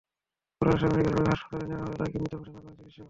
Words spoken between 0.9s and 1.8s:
medical college হাসপাতালে